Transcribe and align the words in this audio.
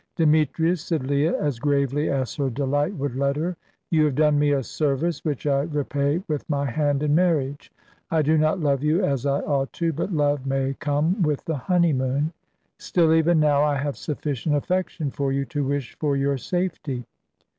"Demetrius," 0.15 0.81
said 0.83 1.05
Leah, 1.05 1.39
as 1.39 1.59
gravely 1.59 2.09
as 2.09 2.33
her 2.37 2.49
delight 2.49 2.91
would 2.95 3.15
let 3.15 3.35
her, 3.35 3.55
"you 3.91 4.03
have 4.05 4.15
done 4.15 4.39
me 4.39 4.51
a 4.51 4.63
service, 4.63 5.23
which 5.23 5.45
I 5.45 5.61
repay 5.61 6.23
with 6.27 6.49
my 6.49 6.65
hand 6.65 7.03
in 7.03 7.13
marriage. 7.13 7.71
I 8.09 8.23
do 8.23 8.35
not 8.35 8.59
love 8.59 8.81
you 8.83 9.05
as 9.05 9.27
I 9.27 9.41
ought 9.41 9.71
to, 9.73 9.93
but 9.93 10.11
love 10.11 10.47
may 10.47 10.73
come 10.79 11.21
with 11.21 11.45
the 11.45 11.55
honeymoon. 11.57 12.33
Still, 12.79 13.13
even 13.13 13.39
now, 13.39 13.61
I 13.63 13.75
have 13.77 13.95
sufficient 13.95 14.55
affection 14.55 15.11
for 15.11 15.31
you 15.31 15.45
to 15.45 15.63
wish 15.63 15.95
for 15.99 16.17
your 16.17 16.39
safety. 16.39 17.05